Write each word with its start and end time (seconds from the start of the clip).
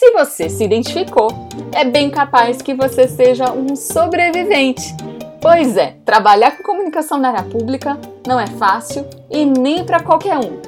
Se 0.00 0.12
você 0.12 0.48
se 0.48 0.64
identificou, 0.64 1.28
é 1.74 1.84
bem 1.84 2.08
capaz 2.08 2.62
que 2.62 2.72
você 2.72 3.06
seja 3.06 3.52
um 3.52 3.76
sobrevivente. 3.76 4.94
Pois 5.42 5.76
é, 5.76 5.94
trabalhar 6.06 6.56
com 6.56 6.62
comunicação 6.62 7.18
na 7.18 7.28
área 7.28 7.42
pública 7.42 8.00
não 8.26 8.40
é 8.40 8.46
fácil 8.46 9.04
e 9.30 9.44
nem 9.44 9.84
para 9.84 10.02
qualquer 10.02 10.38
um. 10.38 10.58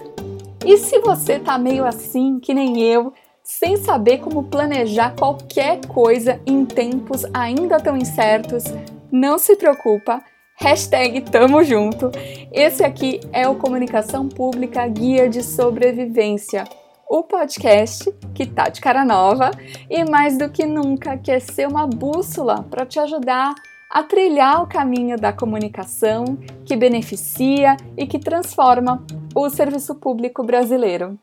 E 0.67 0.77
se 0.77 0.99
você 0.99 1.39
tá 1.39 1.57
meio 1.57 1.87
assim, 1.87 2.39
que 2.41 2.53
nem 2.53 2.83
eu, 2.83 3.15
sem 3.43 3.79
saber 3.79 4.19
como 4.19 4.45
planejar 4.45 5.15
qualquer 5.17 5.81
coisa 5.87 6.39
em 6.45 6.67
tempos 6.67 7.25
ainda 7.33 7.81
tão 7.81 7.97
incertos, 7.97 8.65
não 9.11 9.39
se 9.39 9.57
preocupa, 9.57 10.23
hashtag 10.57 11.23
tamo 11.23 11.65
junto. 11.65 12.11
Esse 12.53 12.85
aqui 12.85 13.19
é 13.33 13.49
o 13.49 13.55
Comunicação 13.55 14.29
Pública 14.29 14.87
Guia 14.87 15.27
de 15.27 15.43
Sobrevivência, 15.43 16.65
o 17.13 17.23
podcast 17.23 18.11
que 18.35 18.47
tá 18.47 18.71
de 18.71 18.81
cara 18.81 19.05
nova 19.05 19.51
e 19.91 20.03
mais 20.03 20.39
do 20.39 20.49
que 20.49 20.65
nunca 20.65 21.19
quer 21.19 21.41
ser 21.41 21.69
uma 21.69 21.87
bússola 21.87 22.63
para 22.71 22.87
te 22.87 22.99
ajudar 22.99 23.55
a 23.91 24.03
trilhar 24.03 24.63
o 24.63 24.67
caminho 24.67 25.19
da 25.19 25.31
comunicação 25.31 26.25
que 26.65 26.75
beneficia 26.75 27.77
e 27.99 28.07
que 28.07 28.19
transforma 28.19 29.05
o 29.35 29.51
serviço 29.51 29.95
público 29.97 30.43
brasileiro. 30.43 31.19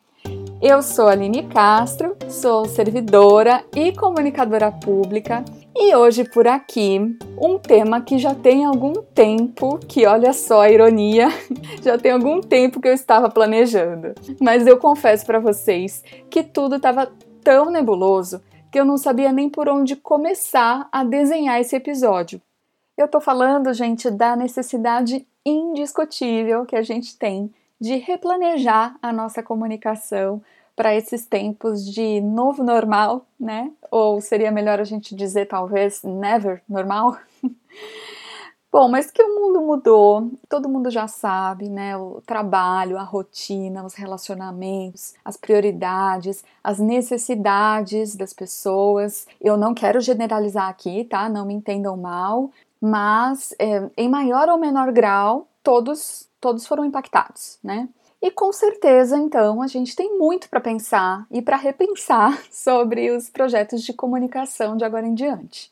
Eu 0.62 0.82
sou 0.82 1.08
Aline 1.08 1.48
Castro, 1.48 2.18
sou 2.28 2.66
servidora 2.66 3.64
e 3.74 3.94
comunicadora 3.94 4.70
pública 4.70 5.44
e 5.74 5.96
hoje 5.96 6.26
por 6.26 6.46
aqui 6.50 7.18
um 7.42 7.58
tema 7.58 8.02
que 8.02 8.20
já 8.20 8.36
tem 8.36 8.66
algum 8.66 8.92
tempo, 8.92 9.80
que 9.88 10.06
olha 10.06 10.34
só 10.34 10.64
a 10.64 10.70
ironia, 10.70 11.30
já 11.82 11.98
tem 11.98 12.12
algum 12.12 12.42
tempo 12.42 12.82
que 12.82 12.90
eu 12.90 12.94
estava 12.94 13.30
planejando. 13.30 14.14
Mas 14.42 14.68
eu 14.68 14.78
confesso 14.78 15.26
para 15.26 15.40
vocês 15.40 16.04
que 16.30 16.44
tudo 16.44 16.76
estava 16.76 17.10
tão 17.42 17.72
nebuloso 17.72 18.42
que 18.70 18.78
eu 18.78 18.84
não 18.84 18.98
sabia 18.98 19.32
nem 19.32 19.50
por 19.50 19.70
onde 19.70 19.96
começar 19.96 20.90
a 20.92 21.06
desenhar 21.06 21.62
esse 21.62 21.78
episódio. 21.78 22.42
Eu 22.98 23.08
tô 23.08 23.22
falando, 23.22 23.74
gente, 23.74 24.12
da 24.12 24.36
necessidade 24.36 25.26
indiscutível 25.46 26.66
que 26.66 26.76
a 26.76 26.82
gente 26.82 27.18
tem 27.18 27.50
de 27.80 27.96
replanejar 27.96 28.98
a 29.02 29.14
nossa 29.14 29.42
comunicação 29.42 30.42
para 30.76 30.96
esses 30.96 31.26
tempos 31.26 31.86
de 31.86 32.22
novo 32.22 32.64
normal, 32.64 33.26
né? 33.38 33.72
Ou 33.92 34.22
seria 34.22 34.52
melhor 34.52 34.80
a 34.80 34.86
gente 34.86 35.14
dizer 35.14 35.46
talvez 35.46 36.04
never 36.04 36.62
normal? 36.70 37.18
Bom, 38.72 38.88
mas 38.88 39.10
que 39.10 39.22
o 39.22 39.36
mundo 39.36 39.62
mudou, 39.62 40.32
todo 40.48 40.70
mundo 40.70 40.92
já 40.92 41.08
sabe, 41.08 41.68
né? 41.68 41.98
O 41.98 42.22
trabalho, 42.24 43.00
a 43.00 43.04
rotina, 43.04 43.84
os 43.84 43.96
relacionamentos, 43.96 45.16
as 45.26 45.36
prioridades, 45.36 46.44
as 46.64 46.78
necessidades 46.78 48.16
das 48.16 48.32
pessoas. 48.32 49.28
Eu 49.42 49.58
não 49.58 49.74
quero 49.74 50.00
generalizar 50.00 50.70
aqui, 50.70 51.04
tá? 51.04 51.28
Não 51.28 51.48
me 51.48 51.56
entendam 51.56 51.98
mal, 51.98 52.52
mas 52.80 53.56
é, 53.60 53.90
em 53.98 54.08
maior 54.08 54.48
ou 54.48 54.60
menor 54.60 54.92
grau, 54.92 55.48
todos 55.64 56.29
todos 56.40 56.66
foram 56.66 56.86
impactados, 56.86 57.60
né? 57.64 57.90
E 58.22 58.30
com 58.30 58.52
certeza, 58.52 59.18
então, 59.18 59.62
a 59.62 59.68
gente 59.68 59.96
tem 59.96 60.18
muito 60.18 60.50
para 60.50 60.60
pensar 60.60 61.26
e 61.32 61.42
para 61.42 61.56
repensar 61.56 62.38
sobre 62.52 63.12
os 63.12 63.30
projetos 63.30 63.82
de 63.82 63.94
comunicação 63.94 64.76
de 64.76 64.84
agora 64.84 65.08
em 65.08 65.14
diante. 65.14 65.72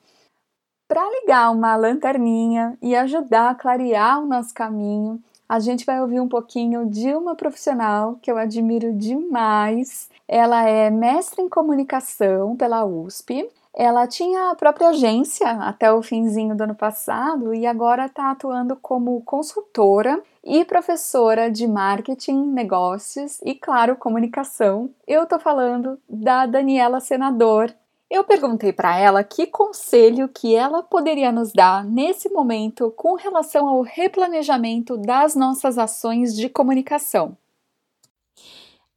Para 0.88 1.03
ligar 1.19 1.51
uma 1.51 1.75
lanterninha 1.75 2.77
e 2.81 2.95
ajudar 2.95 3.50
a 3.50 3.56
clarear 3.56 4.23
o 4.23 4.25
nosso 4.25 4.53
caminho, 4.53 5.22
a 5.50 5.59
gente 5.59 5.85
vai 5.85 6.01
ouvir 6.01 6.22
um 6.22 6.27
pouquinho 6.29 6.89
de 6.89 7.13
uma 7.13 7.35
profissional 7.35 8.17
que 8.22 8.31
eu 8.31 8.38
admiro 8.38 8.94
demais. 8.94 10.09
Ela 10.25 10.67
é 10.67 10.89
mestre 10.89 11.41
em 11.41 11.50
comunicação 11.50 12.56
pela 12.56 12.85
USP, 12.85 13.50
ela 13.79 14.07
tinha 14.07 14.49
a 14.49 14.55
própria 14.55 14.89
agência 14.89 15.47
até 15.51 15.93
o 15.93 16.01
finzinho 16.01 16.55
do 16.57 16.63
ano 16.63 16.73
passado 16.73 17.53
e 17.53 17.63
agora 17.67 18.07
está 18.07 18.31
atuando 18.31 18.75
como 18.75 19.21
consultora 19.21 20.19
e 20.43 20.65
professora 20.65 21.51
de 21.51 21.67
marketing, 21.67 22.47
negócios 22.47 23.39
e, 23.45 23.53
claro, 23.53 23.95
comunicação. 23.95 24.89
Eu 25.05 25.23
estou 25.23 25.38
falando 25.38 25.99
da 26.09 26.47
Daniela 26.47 26.99
Senador. 26.99 27.71
Eu 28.09 28.23
perguntei 28.23 28.73
para 28.73 28.97
ela 28.97 29.23
que 29.23 29.45
conselho 29.45 30.27
que 30.27 30.55
ela 30.55 30.81
poderia 30.81 31.31
nos 31.31 31.53
dar 31.53 31.85
nesse 31.85 32.29
momento 32.29 32.91
com 32.97 33.13
relação 33.13 33.67
ao 33.67 33.83
replanejamento 33.83 34.97
das 34.97 35.35
nossas 35.35 35.77
ações 35.77 36.35
de 36.35 36.49
comunicação. 36.49 37.38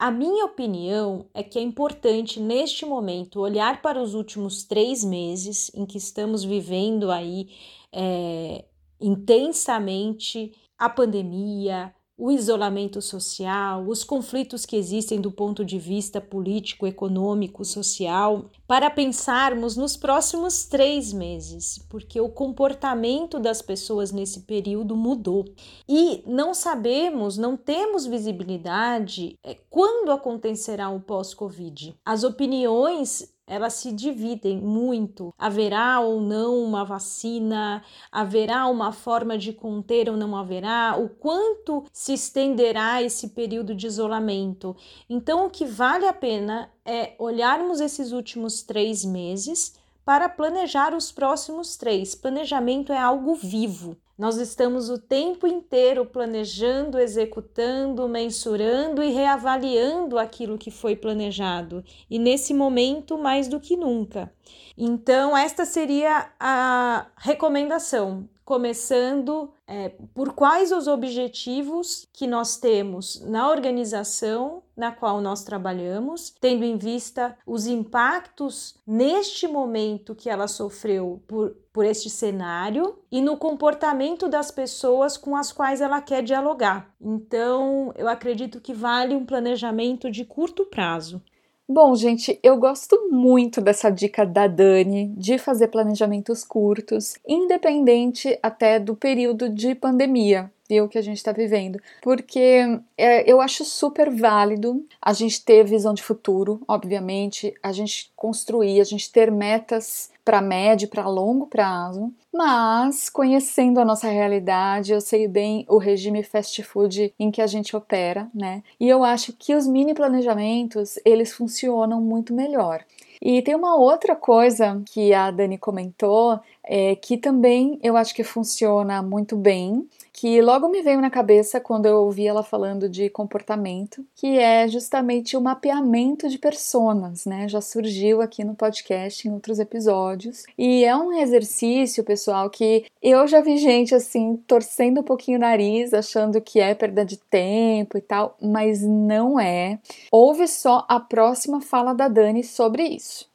A 0.00 0.10
minha 0.10 0.46
opinião 0.46 1.26
é 1.34 1.42
que 1.42 1.58
é 1.58 1.62
importante 1.62 2.40
neste 2.40 2.86
momento 2.86 3.38
olhar 3.38 3.82
para 3.82 4.00
os 4.00 4.14
últimos 4.14 4.64
três 4.64 5.04
meses 5.04 5.70
em 5.74 5.84
que 5.84 5.98
estamos 5.98 6.42
vivendo 6.42 7.10
aí 7.10 7.50
é, 7.92 8.64
intensamente 8.98 10.52
a 10.78 10.88
pandemia, 10.88 11.94
o 12.20 12.30
isolamento 12.30 13.00
social, 13.00 13.88
os 13.88 14.04
conflitos 14.04 14.66
que 14.66 14.76
existem 14.76 15.18
do 15.18 15.32
ponto 15.32 15.64
de 15.64 15.78
vista 15.78 16.20
político, 16.20 16.86
econômico, 16.86 17.64
social, 17.64 18.44
para 18.66 18.90
pensarmos 18.90 19.74
nos 19.74 19.96
próximos 19.96 20.66
três 20.66 21.14
meses, 21.14 21.78
porque 21.88 22.20
o 22.20 22.28
comportamento 22.28 23.40
das 23.40 23.62
pessoas 23.62 24.12
nesse 24.12 24.40
período 24.40 24.94
mudou 24.94 25.46
e 25.88 26.22
não 26.26 26.52
sabemos, 26.52 27.38
não 27.38 27.56
temos 27.56 28.04
visibilidade 28.04 29.38
é, 29.42 29.56
quando 29.70 30.12
acontecerá 30.12 30.90
o 30.90 31.00
pós-Covid. 31.00 31.96
As 32.04 32.22
opiniões 32.22 33.32
elas 33.50 33.74
se 33.74 33.90
dividem 33.90 34.60
muito. 34.60 35.34
Haverá 35.36 35.98
ou 35.98 36.20
não 36.20 36.62
uma 36.62 36.84
vacina? 36.84 37.82
Haverá 38.12 38.68
uma 38.68 38.92
forma 38.92 39.36
de 39.36 39.52
conter 39.52 40.08
ou 40.08 40.16
não 40.16 40.36
haverá? 40.36 40.96
O 40.96 41.08
quanto 41.08 41.84
se 41.92 42.12
estenderá 42.12 43.02
esse 43.02 43.30
período 43.30 43.74
de 43.74 43.88
isolamento? 43.88 44.76
Então, 45.08 45.46
o 45.46 45.50
que 45.50 45.64
vale 45.64 46.06
a 46.06 46.12
pena 46.12 46.70
é 46.84 47.14
olharmos 47.18 47.80
esses 47.80 48.12
últimos 48.12 48.62
três 48.62 49.04
meses 49.04 49.79
para 50.10 50.28
planejar 50.28 50.92
os 50.92 51.12
próximos 51.12 51.76
três. 51.76 52.16
Planejamento 52.16 52.92
é 52.92 52.98
algo 52.98 53.32
vivo. 53.36 53.96
Nós 54.18 54.38
estamos 54.38 54.90
o 54.90 54.98
tempo 54.98 55.46
inteiro 55.46 56.04
planejando, 56.04 56.98
executando, 56.98 58.08
mensurando 58.08 59.04
e 59.04 59.12
reavaliando 59.12 60.18
aquilo 60.18 60.58
que 60.58 60.68
foi 60.68 60.96
planejado, 60.96 61.84
e 62.10 62.18
nesse 62.18 62.52
momento 62.52 63.16
mais 63.16 63.46
do 63.46 63.60
que 63.60 63.76
nunca. 63.76 64.32
Então, 64.76 65.36
esta 65.36 65.64
seria 65.64 66.32
a 66.40 67.06
recomendação 67.16 68.28
começando 68.50 69.52
é, 69.64 69.90
por 70.12 70.32
quais 70.32 70.72
os 70.72 70.88
objetivos 70.88 72.08
que 72.12 72.26
nós 72.26 72.56
temos 72.56 73.24
na 73.24 73.48
organização 73.48 74.64
na 74.76 74.90
qual 74.90 75.20
nós 75.20 75.44
trabalhamos, 75.44 76.34
tendo 76.40 76.64
em 76.64 76.76
vista 76.76 77.38
os 77.46 77.68
impactos 77.68 78.74
neste 78.84 79.46
momento 79.46 80.16
que 80.16 80.28
ela 80.28 80.48
sofreu 80.48 81.22
por, 81.28 81.54
por 81.72 81.84
este 81.84 82.10
cenário 82.10 82.98
e 83.12 83.20
no 83.20 83.36
comportamento 83.36 84.26
das 84.26 84.50
pessoas 84.50 85.16
com 85.16 85.36
as 85.36 85.52
quais 85.52 85.80
ela 85.80 86.00
quer 86.00 86.22
dialogar. 86.22 86.92
Então, 87.00 87.92
eu 87.94 88.08
acredito 88.08 88.60
que 88.60 88.74
vale 88.74 89.14
um 89.14 89.24
planejamento 89.24 90.10
de 90.10 90.24
curto 90.24 90.64
prazo. 90.64 91.22
Bom, 91.72 91.94
gente, 91.94 92.36
eu 92.42 92.56
gosto 92.56 93.08
muito 93.12 93.60
dessa 93.60 93.90
dica 93.90 94.26
da 94.26 94.48
Dani 94.48 95.06
de 95.16 95.38
fazer 95.38 95.68
planejamentos 95.68 96.42
curtos, 96.42 97.14
independente 97.24 98.36
até 98.42 98.80
do 98.80 98.96
período 98.96 99.48
de 99.48 99.76
pandemia 99.76 100.50
o 100.78 100.88
que 100.88 100.98
a 100.98 101.02
gente 101.02 101.16
está 101.16 101.32
vivendo, 101.32 101.80
porque 102.02 102.78
é, 102.98 103.30
eu 103.30 103.40
acho 103.40 103.64
super 103.64 104.10
válido 104.10 104.84
a 105.00 105.14
gente 105.14 105.42
ter 105.42 105.64
visão 105.64 105.94
de 105.94 106.02
futuro, 106.02 106.60
obviamente, 106.68 107.54
a 107.62 107.72
gente 107.72 108.12
construir, 108.14 108.78
a 108.78 108.84
gente 108.84 109.10
ter 109.10 109.30
metas 109.30 110.10
para 110.22 110.42
médio, 110.42 110.88
para 110.88 111.08
longo 111.08 111.46
prazo, 111.46 112.12
mas 112.32 113.08
conhecendo 113.08 113.80
a 113.80 113.84
nossa 113.84 114.08
realidade, 114.08 114.92
eu 114.92 115.00
sei 115.00 115.26
bem 115.26 115.64
o 115.68 115.78
regime 115.78 116.22
fast 116.22 116.62
food 116.62 117.12
em 117.18 117.30
que 117.30 117.40
a 117.40 117.46
gente 117.46 117.74
opera, 117.74 118.28
né? 118.34 118.62
E 118.78 118.88
eu 118.88 119.02
acho 119.02 119.32
que 119.32 119.54
os 119.54 119.66
mini 119.66 119.94
planejamentos, 119.94 120.98
eles 121.04 121.32
funcionam 121.32 122.00
muito 122.00 122.34
melhor. 122.34 122.84
E 123.22 123.42
tem 123.42 123.54
uma 123.54 123.76
outra 123.76 124.16
coisa 124.16 124.80
que 124.86 125.12
a 125.12 125.30
Dani 125.30 125.58
comentou, 125.58 126.40
é, 126.72 126.94
que 126.94 127.16
também 127.16 127.80
eu 127.82 127.96
acho 127.96 128.14
que 128.14 128.22
funciona 128.22 129.02
muito 129.02 129.36
bem, 129.36 129.84
que 130.12 130.40
logo 130.40 130.68
me 130.68 130.82
veio 130.82 131.00
na 131.00 131.10
cabeça 131.10 131.58
quando 131.58 131.86
eu 131.86 131.96
ouvi 131.96 132.28
ela 132.28 132.44
falando 132.44 132.88
de 132.88 133.10
comportamento, 133.10 134.06
que 134.14 134.38
é 134.38 134.68
justamente 134.68 135.36
o 135.36 135.40
mapeamento 135.40 136.28
de 136.28 136.38
personas, 136.38 137.26
né? 137.26 137.48
Já 137.48 137.60
surgiu 137.60 138.22
aqui 138.22 138.44
no 138.44 138.54
podcast 138.54 139.26
em 139.26 139.32
outros 139.32 139.58
episódios. 139.58 140.44
E 140.56 140.84
é 140.84 140.94
um 140.94 141.12
exercício, 141.12 142.04
pessoal, 142.04 142.48
que 142.48 142.84
eu 143.02 143.26
já 143.26 143.40
vi 143.40 143.56
gente 143.56 143.92
assim 143.92 144.36
torcendo 144.46 145.00
um 145.00 145.04
pouquinho 145.04 145.38
o 145.38 145.40
nariz, 145.40 145.92
achando 145.92 146.40
que 146.40 146.60
é 146.60 146.72
perda 146.72 147.04
de 147.04 147.16
tempo 147.16 147.98
e 147.98 148.00
tal, 148.00 148.36
mas 148.40 148.80
não 148.82 149.40
é. 149.40 149.80
Ouve 150.12 150.46
só 150.46 150.84
a 150.88 151.00
próxima 151.00 151.60
fala 151.60 151.92
da 151.92 152.06
Dani 152.06 152.44
sobre 152.44 152.84
isso. 152.84 153.29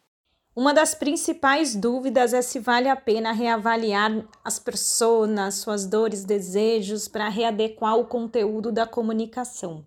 Uma 0.55 0.73
das 0.73 0.95
principais 0.95 1.75
dúvidas 1.75 2.33
é 2.33 2.41
se 2.41 2.59
vale 2.59 2.87
a 2.87 2.95
pena 2.95 3.33
reavaliar 3.33 4.25
as 4.41 4.57
pessoas, 4.57 5.55
suas 5.55 5.85
dores, 5.85 6.23
desejos 6.23 7.09
para 7.09 7.27
readequar 7.27 7.97
o 7.97 8.05
conteúdo 8.05 8.71
da 8.71 8.87
comunicação. 8.87 9.85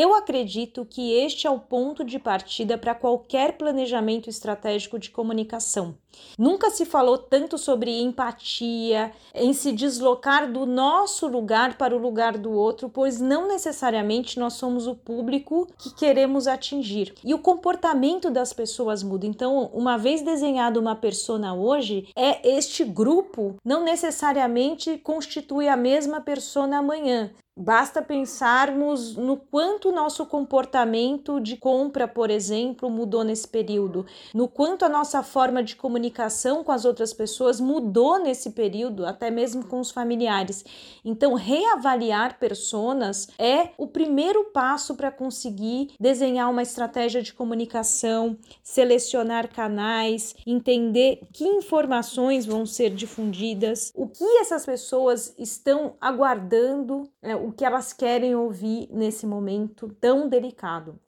Eu 0.00 0.14
acredito 0.14 0.86
que 0.88 1.12
este 1.12 1.48
é 1.48 1.50
o 1.50 1.58
ponto 1.58 2.04
de 2.04 2.20
partida 2.20 2.78
para 2.78 2.94
qualquer 2.94 3.58
planejamento 3.58 4.30
estratégico 4.30 4.96
de 4.96 5.10
comunicação. 5.10 5.96
Nunca 6.38 6.70
se 6.70 6.86
falou 6.86 7.18
tanto 7.18 7.58
sobre 7.58 8.00
empatia, 8.00 9.10
em 9.34 9.52
se 9.52 9.72
deslocar 9.72 10.52
do 10.52 10.64
nosso 10.64 11.26
lugar 11.26 11.76
para 11.76 11.96
o 11.96 11.98
lugar 11.98 12.38
do 12.38 12.52
outro, 12.52 12.88
pois 12.88 13.20
não 13.20 13.48
necessariamente 13.48 14.38
nós 14.38 14.52
somos 14.52 14.86
o 14.86 14.94
público 14.94 15.66
que 15.76 15.92
queremos 15.92 16.46
atingir. 16.46 17.12
E 17.24 17.34
o 17.34 17.40
comportamento 17.40 18.30
das 18.30 18.52
pessoas 18.52 19.02
muda. 19.02 19.26
Então, 19.26 19.68
uma 19.74 19.96
vez 19.96 20.22
desenhado 20.22 20.78
uma 20.78 20.94
persona 20.94 21.54
hoje, 21.54 22.06
é 22.14 22.56
este 22.56 22.84
grupo 22.84 23.56
não 23.64 23.82
necessariamente 23.82 24.96
constitui 24.98 25.66
a 25.66 25.76
mesma 25.76 26.20
persona 26.20 26.78
amanhã. 26.78 27.32
Basta 27.60 28.00
pensarmos 28.00 29.16
no 29.16 29.36
quanto 29.36 29.88
o 29.88 29.92
nosso 29.92 30.24
comportamento 30.24 31.40
de 31.40 31.56
compra, 31.56 32.06
por 32.06 32.30
exemplo, 32.30 32.88
mudou 32.88 33.24
nesse 33.24 33.48
período, 33.48 34.06
no 34.32 34.46
quanto 34.46 34.84
a 34.84 34.88
nossa 34.88 35.24
forma 35.24 35.60
de 35.60 35.74
comunicação 35.74 36.62
com 36.62 36.70
as 36.70 36.84
outras 36.84 37.12
pessoas 37.12 37.58
mudou 37.58 38.20
nesse 38.20 38.50
período, 38.50 39.04
até 39.04 39.28
mesmo 39.28 39.64
com 39.66 39.80
os 39.80 39.90
familiares. 39.90 40.64
Então, 41.04 41.34
reavaliar 41.34 42.38
personas 42.38 43.26
é 43.36 43.70
o 43.76 43.88
primeiro 43.88 44.44
passo 44.52 44.94
para 44.94 45.10
conseguir 45.10 45.90
desenhar 45.98 46.48
uma 46.48 46.62
estratégia 46.62 47.20
de 47.20 47.32
comunicação, 47.32 48.38
selecionar 48.62 49.52
canais, 49.52 50.36
entender 50.46 51.22
que 51.32 51.42
informações 51.42 52.46
vão 52.46 52.64
ser 52.64 52.90
difundidas, 52.90 53.90
o 53.96 54.06
que 54.06 54.24
essas 54.38 54.64
pessoas 54.64 55.34
estão 55.36 55.96
aguardando. 56.00 57.10
Né, 57.20 57.47
o 57.48 57.52
que 57.52 57.64
elas 57.64 57.94
querem 57.94 58.36
ouvir 58.36 58.88
nesse 58.90 59.26
momento 59.26 59.88
tão 59.98 60.28
delicado. 60.28 61.00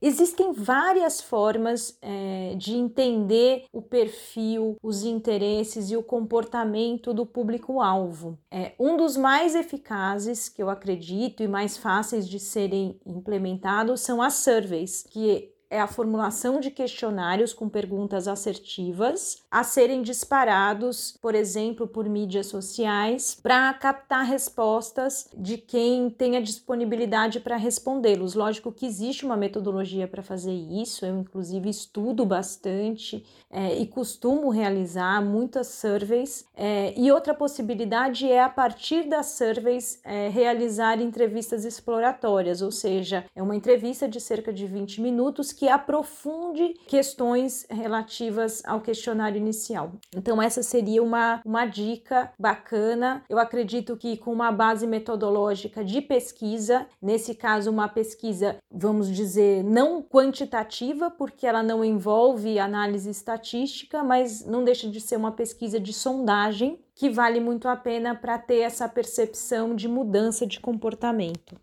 Existem 0.00 0.52
várias 0.52 1.20
formas 1.20 1.98
é, 2.00 2.54
de 2.56 2.74
entender 2.74 3.64
o 3.72 3.80
perfil, 3.80 4.76
os 4.82 5.02
interesses 5.02 5.90
e 5.90 5.96
o 5.96 6.02
comportamento 6.02 7.12
do 7.12 7.24
público-alvo. 7.24 8.38
É, 8.50 8.72
um 8.78 8.96
dos 8.96 9.16
mais 9.16 9.54
eficazes, 9.54 10.48
que 10.48 10.62
eu 10.62 10.68
acredito, 10.68 11.42
e 11.42 11.48
mais 11.48 11.76
fáceis 11.76 12.28
de 12.28 12.38
serem 12.38 13.00
implementados 13.04 14.00
são 14.00 14.20
as 14.20 14.34
surveys, 14.34 15.02
que 15.02 15.53
é 15.74 15.80
a 15.80 15.88
formulação 15.88 16.60
de 16.60 16.70
questionários 16.70 17.52
com 17.52 17.68
perguntas 17.68 18.28
assertivas 18.28 19.42
a 19.50 19.64
serem 19.64 20.02
disparados, 20.02 21.18
por 21.20 21.34
exemplo, 21.34 21.88
por 21.88 22.08
mídias 22.08 22.46
sociais, 22.46 23.36
para 23.42 23.74
captar 23.74 24.24
respostas 24.24 25.28
de 25.36 25.58
quem 25.58 26.08
tem 26.08 26.36
a 26.36 26.40
disponibilidade 26.40 27.40
para 27.40 27.56
respondê-los. 27.56 28.34
Lógico 28.34 28.70
que 28.70 28.86
existe 28.86 29.24
uma 29.24 29.36
metodologia 29.36 30.06
para 30.06 30.22
fazer 30.22 30.52
isso, 30.52 31.04
eu, 31.04 31.18
inclusive, 31.18 31.68
estudo 31.68 32.24
bastante 32.24 33.26
é, 33.50 33.76
e 33.76 33.86
costumo 33.86 34.50
realizar 34.50 35.22
muitas 35.24 35.68
surveys. 35.68 36.44
É, 36.56 36.92
e 36.96 37.10
outra 37.10 37.32
possibilidade 37.32 38.30
é, 38.30 38.42
a 38.42 38.48
partir 38.48 39.08
das 39.08 39.26
surveys, 39.26 40.00
é, 40.04 40.28
realizar 40.28 41.00
entrevistas 41.00 41.64
exploratórias, 41.64 42.62
ou 42.62 42.70
seja, 42.70 43.24
é 43.34 43.42
uma 43.42 43.56
entrevista 43.56 44.08
de 44.08 44.20
cerca 44.20 44.52
de 44.52 44.66
20 44.66 45.00
minutos 45.00 45.52
que 45.52 45.63
que 45.64 45.68
aprofunde 45.70 46.74
questões 46.86 47.66
relativas 47.70 48.62
ao 48.66 48.82
questionário 48.82 49.38
inicial. 49.38 49.92
Então, 50.14 50.42
essa 50.42 50.62
seria 50.62 51.02
uma, 51.02 51.40
uma 51.42 51.64
dica 51.64 52.30
bacana. 52.38 53.24
Eu 53.30 53.38
acredito 53.38 53.96
que 53.96 54.18
com 54.18 54.30
uma 54.30 54.52
base 54.52 54.86
metodológica 54.86 55.82
de 55.82 56.02
pesquisa, 56.02 56.86
nesse 57.00 57.34
caso, 57.34 57.70
uma 57.70 57.88
pesquisa, 57.88 58.58
vamos 58.70 59.08
dizer, 59.08 59.64
não 59.64 60.02
quantitativa, 60.02 61.10
porque 61.10 61.46
ela 61.46 61.62
não 61.62 61.82
envolve 61.82 62.58
análise 62.58 63.08
estatística, 63.08 64.04
mas 64.04 64.44
não 64.44 64.64
deixa 64.64 64.86
de 64.90 65.00
ser 65.00 65.16
uma 65.16 65.32
pesquisa 65.32 65.80
de 65.80 65.94
sondagem 65.94 66.78
que 66.94 67.08
vale 67.08 67.40
muito 67.40 67.68
a 67.68 67.76
pena 67.76 68.14
para 68.14 68.36
ter 68.36 68.58
essa 68.58 68.86
percepção 68.86 69.74
de 69.74 69.88
mudança 69.88 70.46
de 70.46 70.60
comportamento. 70.60 71.58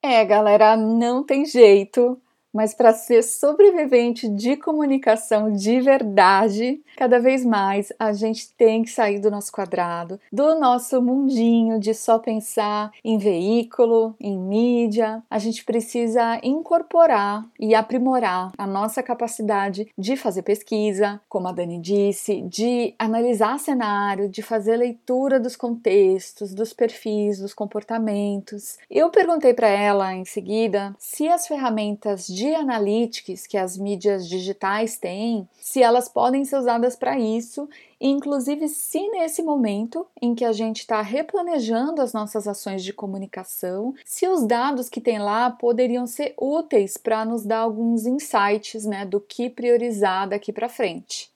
É, 0.00 0.24
galera, 0.24 0.76
não 0.76 1.24
tem 1.24 1.44
jeito 1.44 2.16
mas 2.58 2.74
para 2.74 2.92
ser 2.92 3.22
sobrevivente 3.22 4.28
de 4.28 4.56
comunicação 4.56 5.52
de 5.52 5.80
verdade, 5.80 6.82
cada 6.96 7.20
vez 7.20 7.44
mais 7.44 7.92
a 7.96 8.12
gente 8.12 8.52
tem 8.54 8.82
que 8.82 8.90
sair 8.90 9.20
do 9.20 9.30
nosso 9.30 9.52
quadrado, 9.52 10.18
do 10.32 10.58
nosso 10.58 11.00
mundinho 11.00 11.78
de 11.78 11.94
só 11.94 12.18
pensar 12.18 12.90
em 13.04 13.16
veículo, 13.16 14.16
em 14.18 14.36
mídia. 14.36 15.22
A 15.30 15.38
gente 15.38 15.64
precisa 15.64 16.40
incorporar 16.42 17.46
e 17.60 17.76
aprimorar 17.76 18.50
a 18.58 18.66
nossa 18.66 19.04
capacidade 19.04 19.86
de 19.96 20.16
fazer 20.16 20.42
pesquisa, 20.42 21.20
como 21.28 21.46
a 21.46 21.52
Dani 21.52 21.78
disse, 21.78 22.42
de 22.42 22.92
analisar 22.98 23.60
cenário, 23.60 24.28
de 24.28 24.42
fazer 24.42 24.76
leitura 24.76 25.38
dos 25.38 25.54
contextos, 25.54 26.52
dos 26.52 26.72
perfis, 26.72 27.38
dos 27.38 27.54
comportamentos. 27.54 28.78
Eu 28.90 29.10
perguntei 29.10 29.54
para 29.54 29.68
ela 29.68 30.12
em 30.12 30.24
seguida 30.24 30.92
se 30.98 31.28
as 31.28 31.46
ferramentas 31.46 32.26
de 32.26 32.47
analytics 32.54 33.46
que 33.46 33.56
as 33.56 33.76
mídias 33.76 34.28
digitais 34.28 34.98
têm, 34.98 35.48
se 35.60 35.82
elas 35.82 36.08
podem 36.08 36.44
ser 36.44 36.58
usadas 36.58 36.96
para 36.96 37.18
isso, 37.18 37.68
inclusive 38.00 38.68
se 38.68 39.08
nesse 39.08 39.42
momento 39.42 40.06
em 40.20 40.34
que 40.34 40.44
a 40.44 40.52
gente 40.52 40.80
está 40.80 41.00
replanejando 41.02 42.00
as 42.00 42.12
nossas 42.12 42.46
ações 42.46 42.82
de 42.82 42.92
comunicação, 42.92 43.94
se 44.04 44.26
os 44.26 44.46
dados 44.46 44.88
que 44.88 45.00
tem 45.00 45.18
lá 45.18 45.50
poderiam 45.50 46.06
ser 46.06 46.34
úteis 46.38 46.96
para 46.96 47.24
nos 47.24 47.44
dar 47.44 47.60
alguns 47.60 48.06
insights 48.06 48.84
né, 48.84 49.04
do 49.04 49.20
que 49.20 49.50
priorizar 49.50 50.28
daqui 50.28 50.52
para 50.52 50.68
frente. 50.68 51.30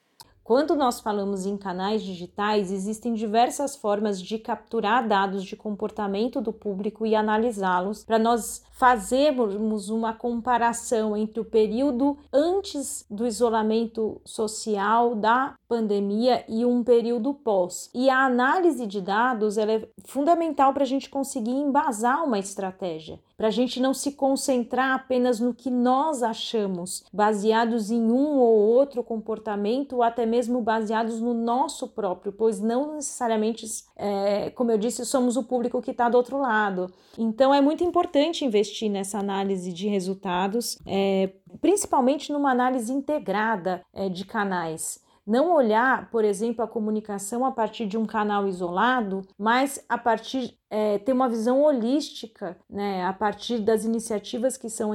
Quando 0.45 0.75
nós 0.75 0.99
falamos 0.99 1.47
em 1.47 1.57
canais 1.57 2.03
digitais, 2.03 2.73
existem 2.73 3.15
diversas 3.15 3.77
formas 3.77 4.21
de 4.21 4.39
capturar 4.39 5.07
dados 5.07 5.45
de 5.45 5.55
comportamento 5.55 6.41
do 6.41 6.53
público 6.53 7.07
e 7.07 7.15
analisá-los 7.15 8.05
para 8.05 8.19
nós 8.19 8.61
fazermos 8.73 9.89
uma 9.89 10.13
comparação 10.13 11.17
entre 11.17 11.39
o 11.39 11.45
período 11.45 12.19
antes 12.33 13.07
do 13.09 13.25
isolamento 13.25 14.21
social 14.25 15.15
da 15.15 15.55
pandemia 15.69 16.45
e 16.49 16.65
um 16.65 16.83
período 16.83 17.33
pós. 17.33 17.89
E 17.95 18.11
a 18.11 18.25
análise 18.25 18.85
de 18.85 19.01
dados 19.01 19.57
é 19.57 19.89
fundamental 20.05 20.73
para 20.75 20.83
a 20.83 20.87
gente 20.87 21.09
conseguir 21.09 21.53
embasar 21.53 22.25
uma 22.25 22.41
estratégia, 22.41 23.21
para 23.37 23.49
a 23.49 23.51
gente 23.51 23.81
não 23.81 23.93
se 23.93 24.13
concentrar 24.13 24.95
apenas 24.95 25.41
no 25.41 25.55
que 25.55 25.71
nós 25.71 26.23
achamos, 26.23 27.05
baseados 27.13 27.91
em 27.91 28.01
um 28.01 28.39
ou 28.39 28.57
outro 28.57 29.03
comportamento, 29.03 29.97
ou 29.97 30.03
até 30.03 30.25
mesmo 30.25 30.61
baseados 30.61 31.21
no 31.21 31.35
nosso 31.35 31.89
próprio, 31.89 32.33
pois 32.33 32.61
não 32.61 32.95
necessariamente, 32.97 33.67
é, 33.97 34.51
como 34.51 34.71
eu 34.71 34.79
disse, 34.79 35.05
somos 35.05 35.37
o 35.37 35.45
público 35.45 35.83
que 35.83 35.91
está 35.91 36.09
do 36.09 36.17
outro 36.17 36.39
lado. 36.39 36.93
Então 37.19 37.53
é 37.53 37.61
muito 37.61 37.85
importante 37.85 38.45
investir 38.45 38.91
nessa 38.91 39.19
análise 39.19 39.73
de 39.73 39.89
resultados, 39.89 40.79
é, 40.87 41.31
principalmente 41.61 42.33
numa 42.33 42.51
análise 42.51 42.93
integrada 42.93 43.83
é, 43.93 44.09
de 44.09 44.25
canais 44.25 45.01
não 45.27 45.55
olhar, 45.55 46.11
por 46.11 46.25
exemplo, 46.25 46.65
a 46.65 46.69
comunicação 46.69 47.45
a 47.45 47.53
partir 47.53 47.87
de 47.87 47.97
um 47.97 48.07
canal 48.07 48.47
isolado, 48.47 49.23
mas 49.39 49.85
a 49.89 49.97
partir 49.97 50.59
é, 50.69 50.99
ter 50.99 51.13
uma 51.13 51.29
visão 51.29 51.63
holística, 51.63 52.57
né, 52.69 53.05
a 53.05 53.13
partir 53.13 53.59
das 53.59 53.85
iniciativas 53.85 54.57
que 54.57 54.71
são 54.71 54.91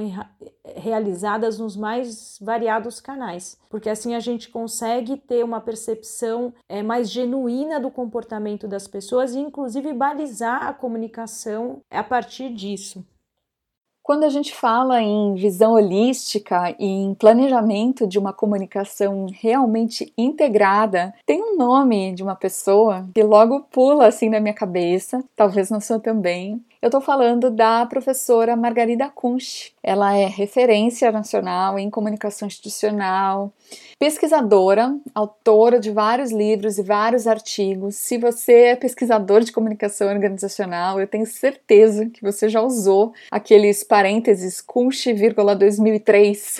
realizadas 0.76 1.58
nos 1.58 1.76
mais 1.76 2.38
variados 2.40 3.00
canais, 3.00 3.58
porque 3.70 3.88
assim 3.88 4.14
a 4.14 4.20
gente 4.20 4.48
consegue 4.48 5.16
ter 5.16 5.44
uma 5.44 5.60
percepção 5.60 6.52
é, 6.68 6.82
mais 6.82 7.10
genuína 7.10 7.78
do 7.78 7.90
comportamento 7.90 8.66
das 8.66 8.88
pessoas 8.88 9.34
e, 9.34 9.38
inclusive, 9.38 9.92
balizar 9.92 10.66
a 10.66 10.74
comunicação 10.74 11.80
a 11.90 12.02
partir 12.02 12.52
disso. 12.52 13.04
Quando 14.08 14.24
a 14.24 14.30
gente 14.30 14.54
fala 14.54 15.02
em 15.02 15.34
visão 15.34 15.72
holística 15.72 16.74
e 16.78 16.86
em 16.86 17.12
planejamento 17.12 18.06
de 18.06 18.18
uma 18.18 18.32
comunicação 18.32 19.26
realmente 19.30 20.10
integrada, 20.16 21.12
tem 21.26 21.42
um 21.42 21.58
nome 21.58 22.14
de 22.14 22.22
uma 22.22 22.34
pessoa 22.34 23.06
que 23.14 23.22
logo 23.22 23.60
pula 23.70 24.06
assim 24.06 24.30
na 24.30 24.40
minha 24.40 24.54
cabeça, 24.54 25.22
talvez 25.36 25.68
na 25.68 25.78
sua 25.78 26.00
também, 26.00 26.58
eu 26.80 26.86
estou 26.86 27.00
falando 27.00 27.50
da 27.50 27.84
professora 27.86 28.54
Margarida 28.54 29.08
Kunsch. 29.08 29.72
Ela 29.82 30.14
é 30.16 30.26
referência 30.26 31.10
nacional 31.10 31.76
em 31.76 31.90
comunicação 31.90 32.46
institucional, 32.46 33.52
pesquisadora, 33.98 34.96
autora 35.12 35.80
de 35.80 35.90
vários 35.90 36.30
livros 36.30 36.78
e 36.78 36.82
vários 36.84 37.26
artigos. 37.26 37.96
Se 37.96 38.16
você 38.16 38.52
é 38.52 38.76
pesquisador 38.76 39.40
de 39.40 39.50
comunicação 39.50 40.08
organizacional, 40.08 41.00
eu 41.00 41.08
tenho 41.08 41.26
certeza 41.26 42.06
que 42.06 42.22
você 42.22 42.48
já 42.48 42.60
usou 42.60 43.12
aqueles 43.28 43.82
parênteses 43.98 44.60
Kunsch, 44.60 45.06
2003, 45.58 46.58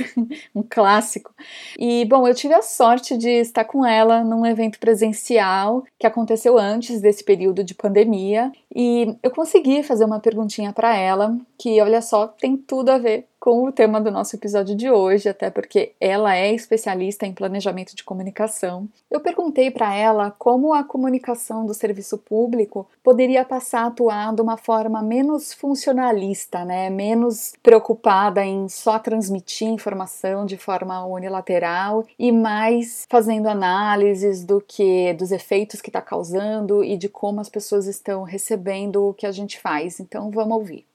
um 0.55 0.63
clássico. 0.69 1.33
E 1.79 2.05
bom, 2.07 2.27
eu 2.27 2.35
tive 2.35 2.55
a 2.55 2.63
sorte 2.63 3.17
de 3.17 3.29
estar 3.29 3.65
com 3.65 3.87
ela 3.87 4.25
num 4.25 4.45
evento 4.45 4.81
presencial 4.81 5.85
que 5.97 6.07
aconteceu 6.07 6.59
antes 6.59 7.01
desse 7.01 7.23
período 7.23 7.63
de 7.63 7.75
pandemia 7.75 8.51
e 8.75 9.17
eu 9.23 9.31
consegui 9.31 9.85
fazer 9.85 10.05
uma 10.05 10.19
perguntinha 10.19 10.73
para 10.73 10.97
ela, 10.97 11.37
que 11.57 11.81
olha 11.81 12.03
só, 12.03 12.27
tem 12.27 12.57
tudo 12.57 12.91
a 12.91 12.99
ver 12.99 13.27
com 13.41 13.65
o 13.65 13.73
tema 13.73 14.01
do 14.01 14.11
nosso 14.11 14.35
episódio 14.35 14.75
de 14.75 14.91
hoje, 14.91 15.29
até 15.29 15.51
porque 15.51 15.93
ela 16.01 16.37
é 16.37 16.53
especialista 16.53 17.27
em 17.27 17.33
planejamento 17.33 17.95
de 17.95 18.03
comunicação. 18.03 18.89
Eu 19.11 19.21
perguntei 19.21 19.71
para 19.71 19.95
ela 19.95 20.31
como 20.31 20.75
a 20.75 20.83
comunicação 20.83 21.65
do 21.65 21.73
serviço 21.73 22.19
público 22.19 22.89
poderia 23.03 23.45
passar 23.45 23.83
a 23.83 23.87
atuar 23.87 24.35
de 24.35 24.43
uma 24.43 24.57
forma 24.57 25.03
menos 25.03 25.53
funcionalista, 25.53 26.65
né? 26.65 26.91
menos 26.91 27.55
preocupada 27.63 28.45
em 28.45 28.69
só 28.69 28.99
transmitir 28.99 29.69
informação 29.69 30.45
de 30.45 30.57
forma 30.57 31.05
unilateral 31.07 32.05
e 32.19 32.33
mais 32.33 33.07
fazendo 33.09 33.49
análises 33.49 34.45
do 34.45 34.61
que 34.61 35.13
dos 35.15 35.31
efeitos 35.31 35.81
que 35.81 35.91
está 35.91 36.03
causando 36.03 36.83
e 36.83 36.97
de 36.97 37.09
como 37.09 37.41
as 37.41 37.49
pessoas 37.49 37.87
estão 37.87 38.23
recebendo 38.23 39.09
o 39.09 39.15
que 39.15 39.27
a 39.27 39.33
gente 39.33 39.61
faz. 39.61 40.01
Então 40.01 40.31
vamos 40.31 40.57
ouvir. 40.57 40.88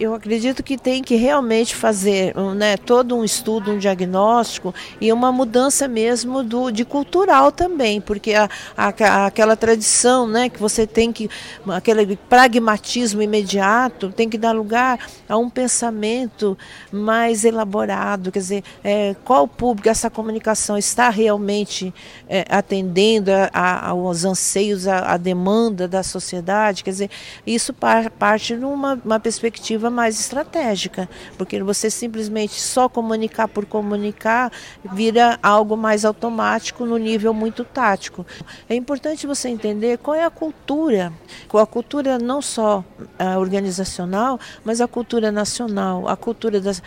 Eu 0.00 0.14
acredito 0.14 0.62
que 0.62 0.78
tem 0.78 1.02
que 1.02 1.16
realmente 1.16 1.76
fazer 1.76 2.34
né, 2.56 2.76
todo 2.76 3.14
um 3.14 3.22
estudo, 3.22 3.72
um 3.72 3.78
diagnóstico 3.78 4.74
e 5.00 5.12
uma 5.12 5.30
mudança 5.30 5.86
mesmo 5.86 6.42
do, 6.42 6.70
de 6.70 6.84
cultural 6.84 7.52
também, 7.52 8.00
porque 8.00 8.34
a, 8.34 8.48
a, 8.76 9.26
aquela 9.26 9.54
tradição 9.54 10.26
né, 10.26 10.48
que 10.48 10.58
você 10.58 10.86
tem 10.86 11.12
que, 11.12 11.28
aquele 11.68 12.16
pragmatismo 12.16 13.20
imediato, 13.22 14.10
tem 14.10 14.28
que 14.28 14.38
dar 14.38 14.52
lugar 14.52 14.98
a 15.28 15.36
um 15.36 15.50
pensamento 15.50 16.56
mais 16.90 17.44
elaborado, 17.44 18.32
quer 18.32 18.38
dizer, 18.38 18.64
é, 18.82 19.14
qual 19.24 19.46
público 19.46 19.88
essa 19.88 20.08
comunicação 20.08 20.78
está 20.78 21.10
realmente 21.10 21.92
é, 22.28 22.44
atendendo 22.48 23.30
a, 23.30 23.50
a, 23.52 23.88
aos 23.90 24.24
anseios, 24.24 24.88
a 24.88 25.16
demanda 25.16 25.86
da 25.86 26.02
sociedade, 26.02 26.82
quer 26.82 26.90
dizer, 26.90 27.10
isso 27.46 27.74
parte 28.18 28.56
numa 28.56 29.00
uma 29.04 29.20
perspectiva 29.20 29.61
perspectiva 29.62 29.88
mais 29.88 30.18
estratégica, 30.18 31.08
porque 31.38 31.62
você 31.62 31.88
simplesmente 31.88 32.60
só 32.60 32.88
comunicar 32.88 33.46
por 33.46 33.64
comunicar 33.64 34.50
vira 34.92 35.38
algo 35.40 35.76
mais 35.76 36.04
automático 36.04 36.84
no 36.84 36.96
nível 36.96 37.32
muito 37.32 37.64
tático. 37.64 38.26
É 38.68 38.74
importante 38.74 39.26
você 39.26 39.48
entender 39.48 39.98
qual 39.98 40.16
é 40.16 40.24
a 40.24 40.30
cultura, 40.30 41.12
a 41.52 41.66
cultura 41.66 42.18
não 42.18 42.42
só 42.42 42.84
a 43.18 43.38
organizacional, 43.38 44.40
mas 44.64 44.80
a 44.80 44.88
cultura 44.88 45.30
nacional, 45.30 46.08
a 46.08 46.16
cultura 46.16 46.60
das, 46.60 46.82